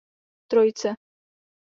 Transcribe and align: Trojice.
Trojice. 0.49 0.95